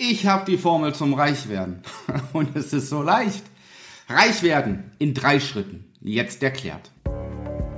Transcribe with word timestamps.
Ich 0.00 0.28
habe 0.28 0.48
die 0.48 0.58
Formel 0.58 0.94
zum 0.94 1.12
Reichwerden. 1.12 1.82
Und 2.32 2.54
es 2.54 2.72
ist 2.72 2.88
so 2.88 3.02
leicht. 3.02 3.42
Reich 4.08 4.44
werden 4.44 4.92
in 5.00 5.12
drei 5.12 5.40
Schritten. 5.40 5.86
Jetzt 6.00 6.40
erklärt. 6.40 6.92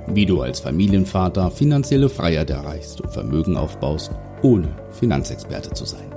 Wie 0.05 0.27
du 0.27 0.39
als 0.43 0.59
Familienvater 0.59 1.49
finanzielle 1.49 2.09
Freiheit 2.09 2.51
erreichst 2.51 3.01
und 3.01 3.11
Vermögen 3.11 3.57
aufbaust, 3.57 4.11
ohne 4.43 4.67
Finanzexperte 4.91 5.73
zu 5.73 5.85
sein. 5.85 6.13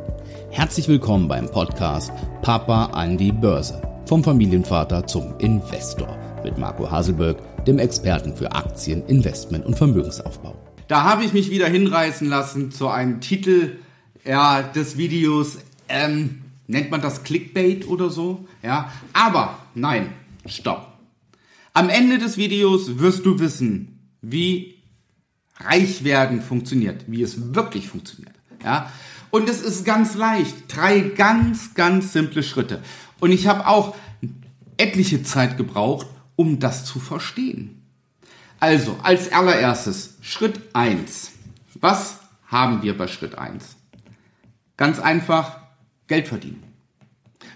Herzlich 0.50 0.88
willkommen 0.88 1.26
beim 1.26 1.50
Podcast 1.50 2.12
Papa 2.42 2.90
an 2.92 3.16
die 3.16 3.32
Börse. 3.32 3.80
Vom 4.04 4.22
Familienvater 4.22 5.06
zum 5.06 5.38
Investor 5.38 6.18
mit 6.44 6.58
Marco 6.58 6.90
Haselberg, 6.90 7.64
dem 7.64 7.78
Experten 7.78 8.36
für 8.36 8.52
Aktien, 8.52 9.06
Investment 9.06 9.64
und 9.64 9.78
Vermögensaufbau. 9.78 10.54
Da 10.86 11.04
habe 11.04 11.24
ich 11.24 11.32
mich 11.32 11.50
wieder 11.50 11.66
hinreißen 11.66 12.28
lassen 12.28 12.70
zu 12.72 12.88
einem 12.88 13.22
Titel 13.22 13.78
ja, 14.26 14.60
des 14.60 14.98
Videos. 14.98 15.56
Ähm, 15.88 16.42
nennt 16.66 16.90
man 16.90 17.00
das 17.00 17.24
Clickbait 17.24 17.86
oder 17.88 18.10
so? 18.10 18.46
Ja, 18.62 18.92
aber 19.12 19.58
nein, 19.74 20.12
stopp. 20.46 20.98
Am 21.72 21.88
Ende 21.88 22.18
des 22.18 22.36
Videos 22.36 22.98
wirst 22.98 23.26
du 23.26 23.38
wissen, 23.38 23.98
wie 24.22 24.82
reich 25.58 26.04
werden 26.04 26.40
funktioniert, 26.42 27.04
wie 27.08 27.22
es 27.22 27.54
wirklich 27.54 27.88
funktioniert. 27.88 28.34
Ja, 28.62 28.90
und 29.30 29.48
es 29.48 29.62
ist 29.62 29.84
ganz 29.84 30.14
leicht. 30.14 30.54
Drei 30.68 31.00
ganz, 31.00 31.74
ganz 31.74 32.12
simple 32.12 32.42
Schritte. 32.42 32.82
Und 33.20 33.32
ich 33.32 33.46
habe 33.46 33.66
auch 33.66 33.96
etliche 34.76 35.22
Zeit 35.22 35.56
gebraucht, 35.56 36.06
um 36.36 36.60
das 36.60 36.84
zu 36.84 37.00
verstehen. 37.00 37.82
Also, 38.60 38.96
als 39.02 39.32
allererstes, 39.32 40.18
Schritt 40.20 40.60
eins. 40.72 41.32
Was 41.80 42.18
haben 42.46 42.82
wir 42.82 42.96
bei 42.96 43.08
Schritt 43.08 43.36
eins? 43.36 43.76
Ganz 44.76 45.00
einfach, 45.00 45.63
Geld 46.06 46.28
verdienen. 46.28 46.62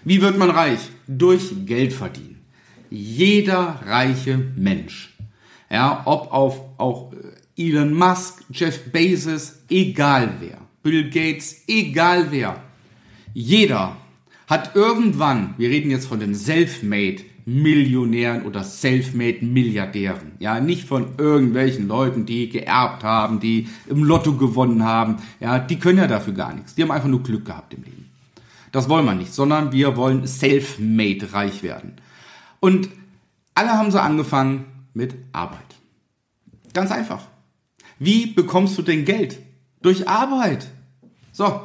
Wie 0.03 0.21
wird 0.21 0.37
man 0.37 0.49
reich? 0.49 0.79
Durch 1.07 1.65
Geld 1.65 1.93
verdienen. 1.93 2.41
Jeder 2.89 3.79
reiche 3.85 4.37
Mensch, 4.55 5.15
ja, 5.69 6.01
ob 6.05 6.31
auf 6.31 6.61
auch 6.79 7.13
Elon 7.55 7.93
Musk, 7.93 8.43
Jeff 8.49 8.91
Bezos, 8.91 9.59
egal 9.69 10.35
wer, 10.39 10.57
Bill 10.81 11.09
Gates, 11.09 11.63
egal 11.67 12.31
wer, 12.31 12.63
jeder 13.33 13.97
hat 14.47 14.75
irgendwann, 14.75 15.53
wir 15.57 15.69
reden 15.69 15.91
jetzt 15.91 16.07
von 16.07 16.19
den 16.19 16.33
Selfmade 16.33 17.23
Millionären 17.45 18.43
oder 18.43 18.63
Selfmade 18.63 19.45
Milliardären, 19.45 20.31
ja, 20.39 20.59
nicht 20.59 20.85
von 20.85 21.15
irgendwelchen 21.17 21.87
Leuten, 21.87 22.25
die 22.25 22.49
geerbt 22.49 23.03
haben, 23.03 23.39
die 23.39 23.67
im 23.87 24.03
Lotto 24.03 24.33
gewonnen 24.33 24.83
haben, 24.83 25.17
ja, 25.39 25.59
die 25.59 25.77
können 25.77 25.99
ja 25.99 26.07
dafür 26.07 26.33
gar 26.33 26.53
nichts. 26.53 26.75
Die 26.75 26.81
haben 26.81 26.91
einfach 26.91 27.07
nur 27.07 27.21
Glück 27.21 27.45
gehabt 27.45 27.73
im 27.73 27.83
Leben. 27.83 28.08
Das 28.71 28.89
wollen 28.89 29.05
wir 29.05 29.15
nicht, 29.15 29.33
sondern 29.33 29.71
wir 29.71 29.97
wollen 29.97 30.27
self-made 30.27 31.33
reich 31.33 31.63
werden. 31.63 31.93
Und 32.59 32.89
alle 33.55 33.71
haben 33.71 33.91
so 33.91 33.99
angefangen 33.99 34.65
mit 34.93 35.15
Arbeit. 35.31 35.59
Ganz 36.73 36.91
einfach. 36.91 37.23
Wie 37.97 38.27
bekommst 38.27 38.77
du 38.77 38.81
denn 38.81 39.05
Geld? 39.05 39.39
Durch 39.81 40.07
Arbeit. 40.07 40.67
So, 41.31 41.61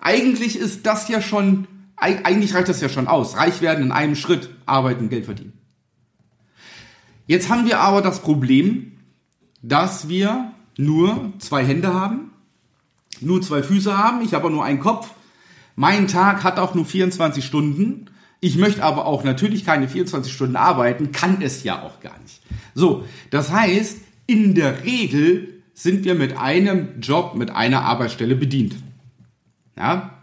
eigentlich 0.00 0.56
ist 0.58 0.86
das 0.86 1.08
ja 1.08 1.20
schon, 1.20 1.66
eigentlich 1.96 2.54
reicht 2.54 2.68
das 2.68 2.80
ja 2.80 2.88
schon 2.88 3.08
aus. 3.08 3.36
Reich 3.36 3.60
werden 3.60 3.84
in 3.84 3.92
einem 3.92 4.16
Schritt, 4.16 4.50
arbeiten, 4.66 5.08
Geld 5.08 5.26
verdienen. 5.26 5.52
Jetzt 7.26 7.50
haben 7.50 7.66
wir 7.66 7.80
aber 7.80 8.00
das 8.00 8.22
Problem, 8.22 8.92
dass 9.62 10.08
wir 10.08 10.52
nur 10.78 11.32
zwei 11.38 11.64
Hände 11.64 11.92
haben, 11.92 12.30
nur 13.20 13.42
zwei 13.42 13.62
Füße 13.62 13.96
haben, 13.96 14.22
ich 14.22 14.32
habe 14.34 14.50
nur 14.50 14.64
einen 14.64 14.80
Kopf. 14.80 15.10
Mein 15.78 16.08
Tag 16.08 16.42
hat 16.42 16.58
auch 16.58 16.74
nur 16.74 16.84
24 16.84 17.44
Stunden. 17.44 18.06
Ich 18.40 18.56
möchte 18.56 18.82
aber 18.82 19.06
auch 19.06 19.22
natürlich 19.22 19.64
keine 19.64 19.86
24 19.86 20.32
Stunden 20.32 20.56
arbeiten, 20.56 21.12
kann 21.12 21.40
es 21.40 21.62
ja 21.62 21.82
auch 21.82 22.00
gar 22.00 22.18
nicht. 22.18 22.40
So, 22.74 23.04
das 23.30 23.52
heißt, 23.52 23.98
in 24.26 24.56
der 24.56 24.82
Regel 24.82 25.62
sind 25.74 26.04
wir 26.04 26.16
mit 26.16 26.36
einem 26.36 27.00
Job, 27.00 27.36
mit 27.36 27.50
einer 27.50 27.82
Arbeitsstelle 27.82 28.34
bedient. 28.34 28.74
Ja? 29.76 30.18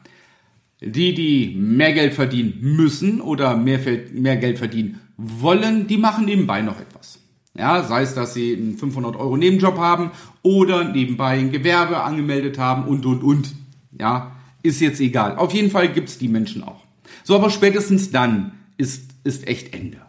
Die, 0.81 1.13
die 1.13 1.55
mehr 1.57 1.93
Geld 1.93 2.15
verdienen 2.15 2.57
müssen 2.59 3.21
oder 3.21 3.55
mehr, 3.55 3.79
mehr 4.11 4.35
Geld 4.35 4.57
verdienen 4.57 4.99
wollen, 5.15 5.87
die 5.87 5.97
machen 5.97 6.25
nebenbei 6.25 6.63
noch 6.63 6.81
etwas. 6.81 7.19
Ja, 7.57 7.81
sei 7.81 8.01
es, 8.01 8.13
dass 8.13 8.33
sie 8.33 8.57
einen 8.57 8.77
500 8.77 9.15
Euro 9.15 9.37
Nebenjob 9.37 9.77
haben 9.77 10.11
oder 10.41 10.83
nebenbei 10.83 11.39
ein 11.39 11.53
Gewerbe 11.53 12.03
angemeldet 12.03 12.59
haben 12.59 12.83
und, 12.83 13.05
und, 13.05 13.23
und. 13.23 13.55
Ja, 13.97 14.35
ist 14.65 14.81
jetzt 14.81 14.99
egal. 14.99 15.37
Auf 15.37 15.53
jeden 15.53 15.71
Fall 15.71 15.91
gibt's 15.91 16.17
die 16.17 16.27
Menschen 16.27 16.63
auch. 16.63 16.83
So, 17.23 17.35
aber 17.35 17.49
spätestens 17.49 18.11
dann 18.11 18.53
ist, 18.77 19.11
ist 19.23 19.47
echt 19.47 19.73
Ende. 19.73 20.01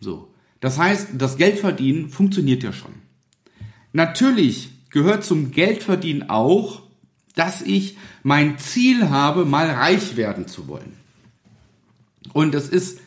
So. 0.00 0.32
Das 0.60 0.78
heißt, 0.78 1.10
das 1.14 1.36
Geldverdienen 1.36 2.10
funktioniert 2.10 2.62
ja 2.62 2.72
schon. 2.72 2.92
Natürlich 3.92 4.70
gehört 4.90 5.24
zum 5.24 5.50
Geldverdienen 5.52 6.28
auch, 6.28 6.82
dass 7.34 7.62
ich 7.62 7.96
mein 8.22 8.58
Ziel 8.58 9.10
habe, 9.10 9.44
mal 9.44 9.70
reich 9.70 10.16
werden 10.16 10.48
zu 10.48 10.66
wollen. 10.66 10.96
Und 12.32 12.54
es 12.54 12.68
ist 12.68 13.00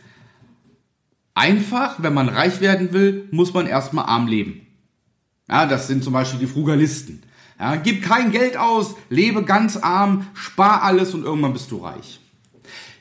einfach, 1.33 2.01
wenn 2.01 2.13
man 2.13 2.29
reich 2.29 2.61
werden 2.61 2.93
will, 2.93 3.27
muss 3.31 3.53
man 3.53 3.67
erstmal 3.67 4.05
arm 4.05 4.27
leben. 4.27 4.67
Ja, 5.49 5.65
das 5.65 5.87
sind 5.87 6.03
zum 6.03 6.13
Beispiel 6.13 6.39
die 6.39 6.47
Frugalisten. 6.47 7.23
Ja, 7.61 7.75
gib 7.75 8.01
kein 8.01 8.31
Geld 8.31 8.57
aus, 8.57 8.95
lebe 9.09 9.43
ganz 9.43 9.77
arm, 9.77 10.25
spar 10.33 10.81
alles 10.81 11.13
und 11.13 11.23
irgendwann 11.23 11.53
bist 11.53 11.69
du 11.69 11.77
reich. 11.77 12.19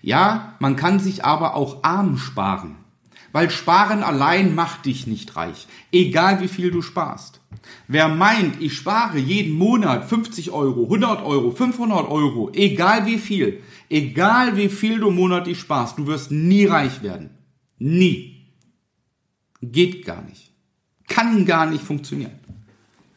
Ja, 0.03 0.55
man 0.59 0.77
kann 0.77 1.01
sich 1.01 1.25
aber 1.25 1.55
auch 1.55 1.83
arm 1.83 2.19
sparen. 2.19 2.77
Weil 3.33 3.49
Sparen 3.49 4.03
allein 4.03 4.55
macht 4.55 4.85
dich 4.85 5.07
nicht 5.07 5.35
reich. 5.37 5.67
Egal 5.93 6.43
wie 6.43 6.49
viel 6.49 6.71
du 6.71 6.83
sparst. 6.83 7.41
Wer 7.89 8.09
meint, 8.09 8.61
ich 8.61 8.77
spare 8.77 9.17
jeden 9.17 9.57
Monat 9.57 10.07
50 10.07 10.51
Euro, 10.51 10.85
100 10.85 11.23
Euro, 11.25 11.53
500 11.53 12.11
Euro, 12.11 12.51
egal 12.53 13.07
wie 13.07 13.19
viel, 13.19 13.63
egal 13.89 14.59
wie 14.59 14.69
viel 14.69 14.99
du 14.99 15.11
monatlich 15.11 15.59
sparst, 15.59 15.97
du 15.97 16.07
wirst 16.07 16.33
nie 16.33 16.67
reich 16.67 17.03
werden. 17.03 17.31
Nie. 17.79 18.45
Geht 19.63 20.05
gar 20.05 20.21
nicht. 20.21 20.53
Kann 21.09 21.47
gar 21.47 21.65
nicht 21.65 21.83
funktionieren. 21.83 22.39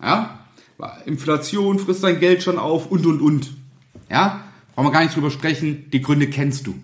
Ja? 0.01 0.42
Inflation 1.05 1.79
frisst 1.79 2.03
dein 2.03 2.19
Geld 2.19 2.43
schon 2.43 2.57
auf 2.57 2.87
und 2.91 3.05
und 3.05 3.21
und. 3.21 3.53
Ja? 4.09 4.43
Brauchen 4.75 4.87
wir 4.87 4.91
gar 4.91 5.03
nicht 5.03 5.15
drüber 5.15 5.31
sprechen, 5.31 5.89
die 5.91 6.01
Gründe 6.01 6.27
kennst 6.27 6.67
du. 6.67 6.75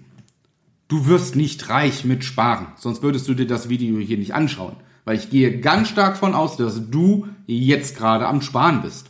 Du 0.88 1.05
wirst 1.05 1.35
nicht 1.35 1.69
reich 1.69 2.05
mit 2.05 2.23
Sparen, 2.23 2.67
sonst 2.77 3.03
würdest 3.03 3.27
du 3.27 3.33
dir 3.33 3.47
das 3.47 3.69
Video 3.69 4.00
hier 4.00 4.17
nicht 4.17 4.33
anschauen. 4.33 4.75
Weil 5.05 5.17
ich 5.17 5.29
gehe 5.29 5.59
ganz 5.59 5.89
stark 5.89 6.17
von 6.17 6.33
aus, 6.33 6.57
dass 6.57 6.89
du 6.89 7.27
jetzt 7.47 7.97
gerade 7.97 8.27
am 8.27 8.41
Sparen 8.41 8.81
bist. 8.81 9.07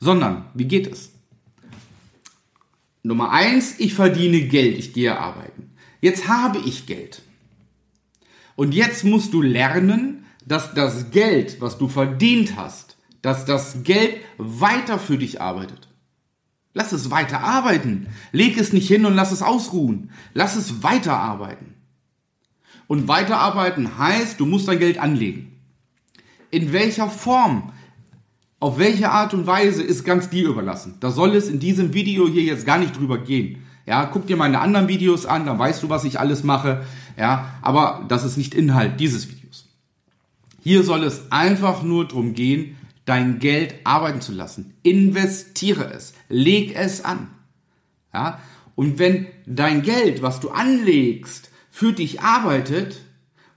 Sondern, 0.00 0.46
wie 0.54 0.66
geht 0.66 0.86
es? 0.86 1.12
Nummer 3.02 3.30
eins, 3.30 3.78
ich 3.78 3.94
verdiene 3.94 4.42
Geld, 4.42 4.78
ich 4.78 4.92
gehe 4.92 5.18
arbeiten. 5.18 5.70
Jetzt 6.00 6.28
habe 6.28 6.58
ich 6.58 6.86
Geld. 6.86 7.22
Und 8.54 8.74
jetzt 8.74 9.04
musst 9.04 9.32
du 9.32 9.40
lernen, 9.40 10.26
dass 10.44 10.74
das 10.74 11.10
Geld, 11.10 11.60
was 11.60 11.78
du 11.78 11.88
verdient 11.88 12.56
hast, 12.56 12.96
dass 13.28 13.44
das 13.44 13.82
Geld 13.82 14.16
weiter 14.38 14.98
für 14.98 15.18
dich 15.18 15.42
arbeitet. 15.42 15.86
Lass 16.72 16.92
es 16.92 17.10
weiter 17.10 17.40
arbeiten. 17.40 18.06
Leg 18.32 18.56
es 18.56 18.72
nicht 18.72 18.88
hin 18.88 19.04
und 19.04 19.14
lass 19.14 19.32
es 19.32 19.42
ausruhen. 19.42 20.12
Lass 20.32 20.56
es 20.56 20.82
weiter 20.82 21.18
arbeiten. 21.18 21.74
Und 22.86 23.06
weiterarbeiten 23.06 23.98
heißt, 23.98 24.40
du 24.40 24.46
musst 24.46 24.66
dein 24.66 24.78
Geld 24.78 24.96
anlegen. 24.96 25.60
In 26.50 26.72
welcher 26.72 27.10
Form, 27.10 27.74
auf 28.60 28.78
welche 28.78 29.10
Art 29.10 29.34
und 29.34 29.46
Weise 29.46 29.82
ist 29.82 30.04
ganz 30.04 30.30
dir 30.30 30.48
überlassen. 30.48 30.94
Da 31.00 31.10
soll 31.10 31.36
es 31.36 31.50
in 31.50 31.60
diesem 31.60 31.92
Video 31.92 32.26
hier 32.26 32.44
jetzt 32.44 32.64
gar 32.64 32.78
nicht 32.78 32.96
drüber 32.96 33.18
gehen. 33.18 33.62
Ja, 33.84 34.06
guck 34.06 34.26
dir 34.26 34.38
meine 34.38 34.60
anderen 34.60 34.88
Videos 34.88 35.26
an, 35.26 35.44
dann 35.44 35.58
weißt 35.58 35.82
du, 35.82 35.90
was 35.90 36.04
ich 36.04 36.18
alles 36.18 36.44
mache. 36.44 36.86
Ja, 37.18 37.58
aber 37.60 38.06
das 38.08 38.24
ist 38.24 38.38
nicht 38.38 38.54
Inhalt 38.54 38.98
dieses 38.98 39.28
Videos. 39.28 39.68
Hier 40.62 40.82
soll 40.82 41.04
es 41.04 41.30
einfach 41.30 41.82
nur 41.82 42.08
darum 42.08 42.32
gehen, 42.32 42.78
dein 43.08 43.38
Geld 43.38 43.74
arbeiten 43.84 44.20
zu 44.20 44.32
lassen. 44.32 44.74
Investiere 44.82 45.90
es. 45.92 46.12
Leg 46.28 46.76
es 46.76 47.04
an. 47.04 47.30
Ja? 48.12 48.40
Und 48.74 48.98
wenn 48.98 49.26
dein 49.46 49.82
Geld, 49.82 50.20
was 50.22 50.40
du 50.40 50.50
anlegst, 50.50 51.50
für 51.70 51.92
dich 51.92 52.20
arbeitet 52.20 53.00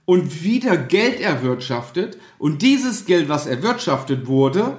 und 0.04 0.42
wieder 0.42 0.76
Geld 0.76 1.20
erwirtschaftet 1.20 2.18
und 2.38 2.62
dieses 2.62 3.04
Geld, 3.04 3.28
was 3.28 3.46
erwirtschaftet 3.46 4.26
wurde, 4.26 4.78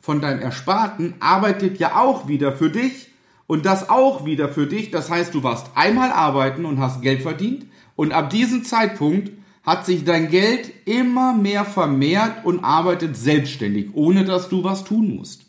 von 0.00 0.20
deinem 0.20 0.40
Ersparten, 0.40 1.14
arbeitet 1.20 1.78
ja 1.78 1.96
auch 1.96 2.28
wieder 2.28 2.52
für 2.52 2.68
dich 2.68 3.08
und 3.46 3.64
das 3.64 3.88
auch 3.88 4.26
wieder 4.26 4.50
für 4.50 4.66
dich. 4.66 4.90
Das 4.90 5.10
heißt, 5.10 5.32
du 5.32 5.42
warst 5.42 5.68
einmal 5.76 6.12
arbeiten 6.12 6.66
und 6.66 6.78
hast 6.78 7.00
Geld 7.00 7.22
verdient 7.22 7.64
und 7.96 8.12
ab 8.12 8.28
diesem 8.28 8.64
Zeitpunkt 8.64 9.32
hat 9.64 9.86
sich 9.86 10.04
dein 10.04 10.28
Geld 10.28 10.70
immer 10.84 11.34
mehr 11.34 11.64
vermehrt 11.64 12.44
und 12.44 12.62
arbeitet 12.62 13.16
selbstständig, 13.16 13.94
ohne 13.94 14.24
dass 14.24 14.48
du 14.48 14.62
was 14.62 14.84
tun 14.84 15.16
musst. 15.16 15.42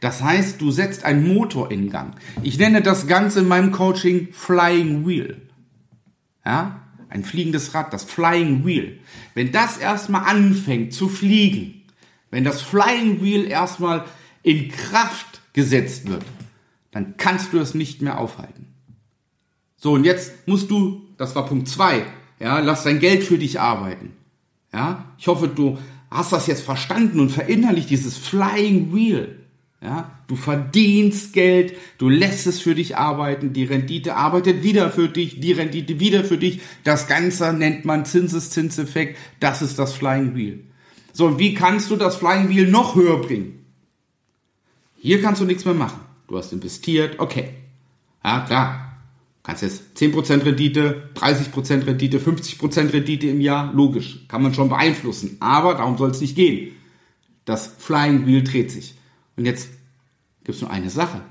Das 0.00 0.22
heißt, 0.22 0.60
du 0.60 0.70
setzt 0.70 1.04
einen 1.04 1.26
Motor 1.34 1.70
in 1.72 1.90
Gang. 1.90 2.14
Ich 2.42 2.56
nenne 2.58 2.82
das 2.82 3.08
Ganze 3.08 3.40
in 3.40 3.48
meinem 3.48 3.72
Coaching 3.72 4.28
Flying 4.32 5.06
Wheel. 5.06 5.42
Ja? 6.44 6.82
Ein 7.08 7.24
fliegendes 7.24 7.74
Rad, 7.74 7.92
das 7.92 8.04
Flying 8.04 8.64
Wheel. 8.64 9.00
Wenn 9.34 9.50
das 9.50 9.78
erstmal 9.78 10.24
anfängt 10.24 10.92
zu 10.92 11.08
fliegen, 11.08 11.82
wenn 12.30 12.44
das 12.44 12.62
Flying 12.62 13.22
Wheel 13.22 13.46
erstmal 13.46 14.04
in 14.42 14.70
Kraft 14.70 15.40
gesetzt 15.52 16.08
wird, 16.08 16.24
dann 16.92 17.16
kannst 17.16 17.52
du 17.52 17.58
es 17.58 17.74
nicht 17.74 18.02
mehr 18.02 18.18
aufhalten. 18.18 18.66
So, 19.76 19.92
und 19.92 20.04
jetzt 20.04 20.46
musst 20.46 20.70
du, 20.70 21.02
das 21.16 21.34
war 21.34 21.46
Punkt 21.46 21.68
zwei, 21.68 22.04
ja, 22.40 22.58
lass 22.60 22.84
dein 22.84 23.00
Geld 23.00 23.24
für 23.24 23.38
dich 23.38 23.60
arbeiten. 23.60 24.12
Ja, 24.72 25.04
ich 25.18 25.26
hoffe, 25.26 25.48
du 25.48 25.78
hast 26.10 26.32
das 26.32 26.46
jetzt 26.46 26.62
verstanden 26.62 27.20
und 27.20 27.30
verinnerlicht 27.30 27.90
dieses 27.90 28.16
Flying 28.16 28.94
Wheel. 28.94 29.34
Ja, 29.80 30.10
du 30.26 30.34
verdienst 30.34 31.32
Geld, 31.32 31.74
du 31.98 32.08
lässt 32.08 32.48
es 32.48 32.60
für 32.60 32.74
dich 32.74 32.96
arbeiten, 32.96 33.52
die 33.52 33.62
Rendite 33.62 34.16
arbeitet 34.16 34.64
wieder 34.64 34.90
für 34.90 35.08
dich, 35.08 35.38
die 35.38 35.52
Rendite 35.52 36.00
wieder 36.00 36.24
für 36.24 36.36
dich. 36.36 36.60
Das 36.82 37.06
Ganze 37.06 37.52
nennt 37.52 37.84
man 37.84 38.04
Zinseszinseffekt. 38.04 39.16
Das 39.38 39.62
ist 39.62 39.78
das 39.78 39.92
Flying 39.92 40.34
Wheel. 40.34 40.64
So, 41.12 41.26
und 41.26 41.38
wie 41.38 41.54
kannst 41.54 41.90
du 41.90 41.96
das 41.96 42.16
Flying 42.16 42.48
Wheel 42.48 42.68
noch 42.68 42.96
höher 42.96 43.20
bringen? 43.20 43.64
Hier 45.00 45.22
kannst 45.22 45.40
du 45.40 45.44
nichts 45.44 45.64
mehr 45.64 45.74
machen. 45.74 46.00
Du 46.26 46.36
hast 46.36 46.52
investiert, 46.52 47.20
okay. 47.20 47.50
Ja, 48.24 48.40
klar. 48.40 48.87
Kannst 49.48 49.62
jetzt 49.62 49.96
10% 49.96 50.44
Rendite, 50.44 51.08
30% 51.14 51.86
Rendite, 51.86 52.18
50% 52.18 52.92
Rendite 52.92 53.28
im 53.28 53.40
Jahr, 53.40 53.72
logisch. 53.72 54.28
Kann 54.28 54.42
man 54.42 54.52
schon 54.52 54.68
beeinflussen. 54.68 55.38
Aber 55.40 55.72
darum 55.72 55.96
soll 55.96 56.10
es 56.10 56.20
nicht 56.20 56.36
gehen. 56.36 56.72
Das 57.46 57.66
Flying 57.78 58.26
Wheel 58.26 58.44
dreht 58.44 58.70
sich. 58.70 58.94
Und 59.36 59.46
jetzt 59.46 59.70
gibt 60.44 60.56
es 60.56 60.60
nur 60.60 60.70
eine 60.70 60.90
Sache. 60.90 61.22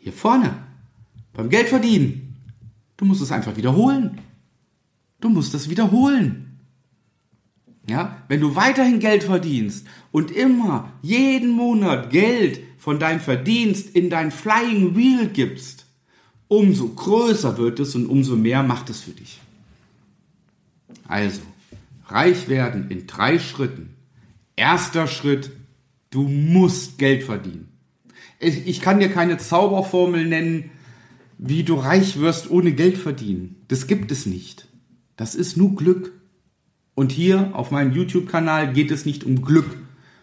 Hier 0.00 0.12
vorne. 0.12 0.66
Beim 1.32 1.48
Geld 1.48 1.68
verdienen. 1.68 2.34
Du 2.96 3.04
musst 3.04 3.22
es 3.22 3.30
einfach 3.30 3.56
wiederholen. 3.56 4.20
Du 5.20 5.28
musst 5.28 5.54
es 5.54 5.70
wiederholen. 5.70 6.58
Ja, 7.88 8.24
wenn 8.26 8.40
du 8.40 8.56
weiterhin 8.56 8.98
Geld 8.98 9.22
verdienst 9.22 9.86
und 10.10 10.32
immer 10.32 10.94
jeden 11.02 11.50
Monat 11.50 12.10
Geld 12.10 12.62
von 12.78 12.98
deinem 12.98 13.20
Verdienst 13.20 13.94
in 13.94 14.10
dein 14.10 14.32
Flying 14.32 14.96
Wheel 14.96 15.28
gibst, 15.28 15.86
umso 16.50 16.88
größer 16.88 17.56
wird 17.56 17.80
es 17.80 17.94
und 17.94 18.06
umso 18.06 18.36
mehr 18.36 18.62
macht 18.62 18.90
es 18.90 19.00
für 19.00 19.12
dich. 19.12 19.40
Also, 21.08 21.40
reich 22.08 22.48
werden 22.48 22.90
in 22.90 23.06
drei 23.06 23.38
Schritten. 23.38 23.94
Erster 24.56 25.06
Schritt, 25.06 25.50
Du 26.10 26.22
musst 26.22 26.98
Geld 26.98 27.22
verdienen. 27.22 27.68
Ich, 28.40 28.80
kann 28.80 28.98
dir 28.98 29.10
keine 29.10 29.38
Zauberformel 29.38 30.26
nennen, 30.26 30.70
wie 31.38 31.62
du 31.62 31.74
reich 31.74 32.18
wirst 32.18 32.50
ohne 32.50 32.72
Geld 32.72 32.98
verdienen. 32.98 33.56
Das 33.68 33.86
gibt 33.86 34.10
es 34.10 34.26
nicht. 34.26 34.66
Das 35.16 35.36
ist 35.36 35.56
nur 35.56 35.76
Glück. 35.76 36.12
Und 36.96 37.12
hier 37.12 37.50
auf 37.52 37.70
meinem 37.70 37.92
YouTube-Kanal 37.92 38.72
geht 38.72 38.90
es 38.90 39.06
nicht 39.06 39.22
um 39.22 39.42
Glück. 39.42 39.76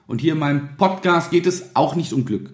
Und 0.07 0.19
hier 0.19 0.33
in 0.33 0.39
meinem 0.39 0.75
Podcast 0.75 1.31
geht 1.31 1.47
es 1.47 1.75
auch 1.75 1.95
nicht 1.95 2.11
um 2.11 2.25
Glück. 2.25 2.51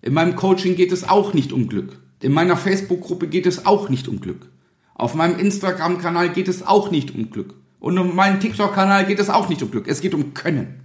In 0.00 0.14
meinem 0.14 0.36
Coaching 0.36 0.76
geht 0.76 0.92
es 0.92 1.08
auch 1.08 1.34
nicht 1.34 1.52
um 1.52 1.68
Glück. 1.68 1.98
In 2.20 2.32
meiner 2.32 2.56
Facebook-Gruppe 2.56 3.28
geht 3.28 3.46
es 3.46 3.66
auch 3.66 3.88
nicht 3.88 4.08
um 4.08 4.20
Glück. 4.20 4.48
Auf 4.94 5.14
meinem 5.14 5.38
Instagram-Kanal 5.38 6.30
geht 6.30 6.48
es 6.48 6.66
auch 6.66 6.90
nicht 6.90 7.14
um 7.14 7.30
Glück. 7.30 7.54
Und 7.80 7.96
auf 7.98 8.12
meinem 8.12 8.40
TikTok-Kanal 8.40 9.06
geht 9.06 9.20
es 9.20 9.30
auch 9.30 9.48
nicht 9.48 9.62
um 9.62 9.70
Glück. 9.70 9.86
Es 9.86 10.00
geht 10.00 10.14
um 10.14 10.34
Können. 10.34 10.80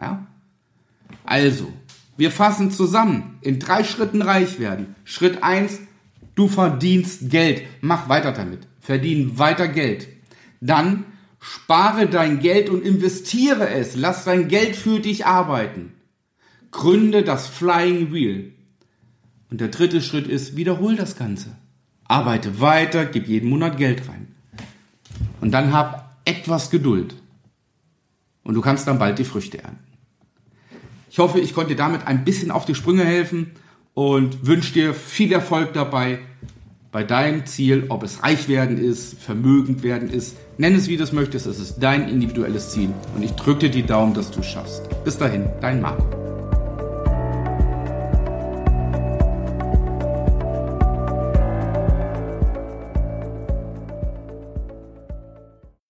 Ja? 0.00 0.26
Also, 1.24 1.72
wir 2.16 2.32
fassen 2.32 2.70
zusammen. 2.72 3.38
In 3.42 3.60
drei 3.60 3.84
Schritten 3.84 4.22
reich 4.22 4.58
werden. 4.58 4.96
Schritt 5.04 5.44
eins: 5.44 5.78
du 6.34 6.48
verdienst 6.48 7.30
Geld. 7.30 7.62
Mach 7.80 8.08
weiter 8.08 8.32
damit. 8.32 8.66
Verdien 8.80 9.38
weiter 9.38 9.68
Geld. 9.68 10.08
Dann 10.60 11.04
spare 11.38 12.08
dein 12.08 12.40
Geld 12.40 12.70
und 12.70 12.84
investiere 12.84 13.68
es. 13.68 13.94
Lass 13.94 14.24
dein 14.24 14.48
Geld 14.48 14.74
für 14.74 14.98
dich 14.98 15.26
arbeiten. 15.26 15.92
Gründe 16.72 17.22
das 17.22 17.46
Flying 17.46 18.12
Wheel. 18.12 18.55
Und 19.50 19.60
der 19.60 19.68
dritte 19.68 20.00
Schritt 20.00 20.26
ist, 20.26 20.56
wiederhol 20.56 20.96
das 20.96 21.16
Ganze. 21.16 21.56
Arbeite 22.04 22.60
weiter, 22.60 23.04
gib 23.04 23.28
jeden 23.28 23.48
Monat 23.48 23.76
Geld 23.76 24.08
rein. 24.08 24.28
Und 25.40 25.52
dann 25.52 25.72
hab 25.72 26.16
etwas 26.24 26.70
Geduld. 26.70 27.14
Und 28.42 28.54
du 28.54 28.60
kannst 28.60 28.86
dann 28.86 28.98
bald 28.98 29.18
die 29.18 29.24
Früchte 29.24 29.58
ernten. 29.62 29.84
Ich 31.10 31.18
hoffe, 31.18 31.40
ich 31.40 31.54
konnte 31.54 31.70
dir 31.70 31.76
damit 31.76 32.06
ein 32.06 32.24
bisschen 32.24 32.50
auf 32.50 32.64
die 32.64 32.74
Sprünge 32.74 33.04
helfen 33.04 33.52
und 33.94 34.46
wünsche 34.46 34.72
dir 34.72 34.94
viel 34.94 35.32
Erfolg 35.32 35.72
dabei 35.72 36.18
bei 36.92 37.04
deinem 37.04 37.46
Ziel, 37.46 37.86
ob 37.88 38.02
es 38.02 38.22
reich 38.22 38.48
werden 38.48 38.78
ist, 38.78 39.18
vermögend 39.20 39.82
werden 39.82 40.10
ist. 40.10 40.36
Nenn 40.58 40.74
es 40.74 40.88
wie 40.88 40.96
du 40.96 41.04
es 41.04 41.12
möchtest, 41.12 41.46
es 41.46 41.58
ist 41.58 41.78
dein 41.78 42.08
individuelles 42.08 42.70
Ziel 42.70 42.90
und 43.14 43.22
ich 43.22 43.32
drücke 43.32 43.60
dir 43.60 43.70
die 43.70 43.82
Daumen, 43.82 44.14
dass 44.14 44.30
du 44.30 44.40
es 44.40 44.46
schaffst. 44.46 44.82
Bis 45.04 45.18
dahin, 45.18 45.46
dein 45.60 45.80
Marco. 45.80 46.25